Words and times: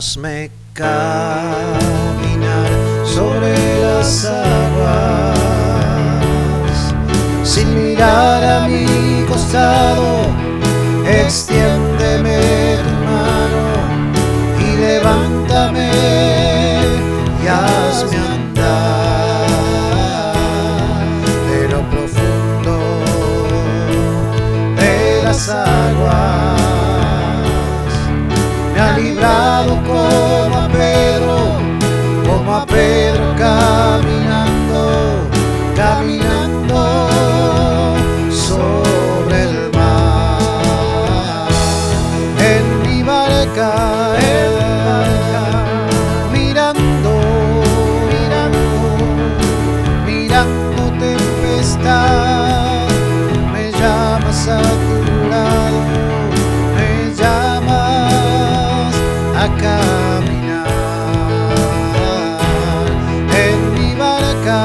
Hazme 0.00 0.50
caminar 0.72 1.78
sobre 3.04 3.52
las 3.82 4.24
aguas, 4.24 5.38
sin 7.44 7.68
mirar 7.74 8.42
a 8.42 8.66
mi 8.66 8.86
costado, 9.28 10.24
a 54.48 54.58
me 56.74 57.14
llamas 57.14 58.94
a 59.36 59.46
caminar. 59.60 60.66
En 63.44 63.58
mi 63.74 63.94
barca, 63.94 64.58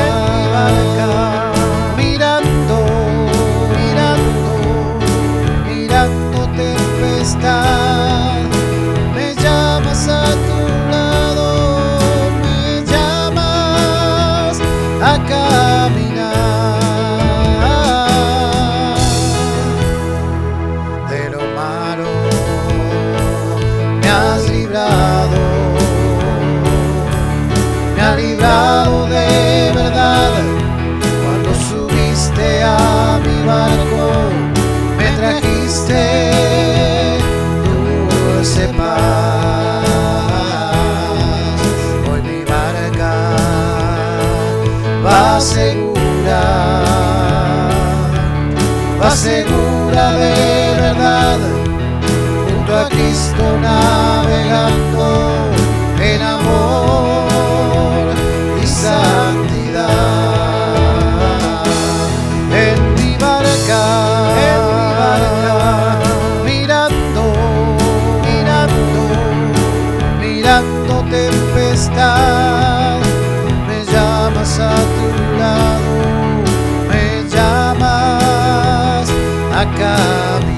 en 0.00 0.12
mi 0.32 0.44
barca, 0.58 1.10
mirando, 1.96 2.78
mirando, 3.78 4.52
mirando 5.66 6.38
tempestad, 6.54 7.85
va 45.06 45.40
segura 45.40 46.42
va 49.00 49.10
segura 49.10 50.04
de 50.12 50.34
verdad, 50.80 51.38
junto 52.48 52.76
a 52.76 52.88
Cristo 52.88 53.44
navegando 53.60 55.06
en 56.00 56.22
amor 56.22 58.04
y 58.62 58.66
santidad. 58.66 59.90
En 62.64 62.78
mi 62.94 63.12
barca, 63.26 63.82
en 64.48 64.60
mi 64.72 64.86
barca, 65.02 65.56
mirando, 66.44 67.22
mirando, 68.26 69.00
mirando 70.20 70.94
tempestad, 71.10 72.45
a 79.66 79.78
caminar. 79.78 80.55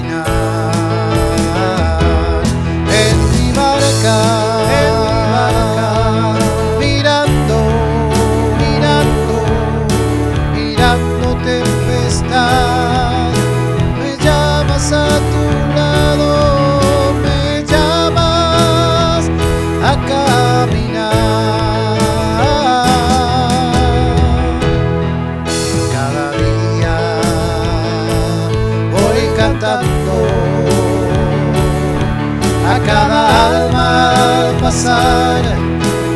Pasar, 34.69 35.43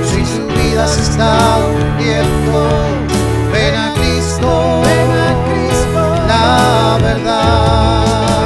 si 0.05 0.21
su 0.23 0.45
vida 0.45 0.85
se 0.87 1.01
está 1.01 1.33
hundiendo, 1.65 2.57
ven 3.51 3.75
a 3.75 3.93
Cristo, 3.95 4.81
ven 4.85 5.11
a 5.27 5.31
Cristo, 5.47 6.01
la 6.27 6.99
verdad. 7.01 8.43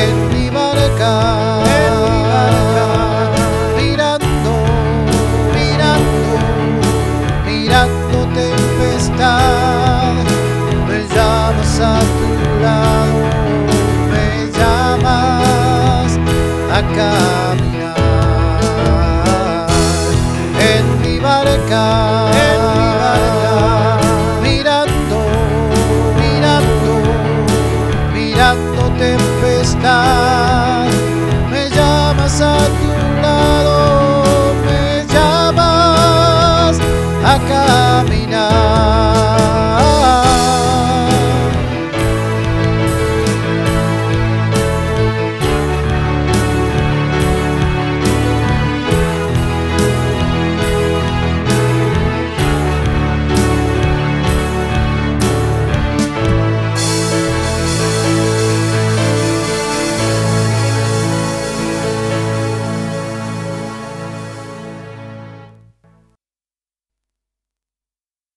En 0.00 0.14
mi 0.32 0.46
barca, 0.50 1.12
en 1.78 1.94
mi 2.10 2.22
barca, 2.34 2.86
mirando, 3.78 4.52
mirando, 5.54 6.32
mirando 7.46 8.16
tempestad, 8.40 10.14
me 10.88 10.98
llamas 11.14 11.74
a 11.78 11.80
tu 12.18 12.28
lado, 12.64 13.20
me 14.12 14.26
llamas 14.58 16.10
a 16.72 16.80
mirando 32.52 32.72
tempestad, 32.72 33.11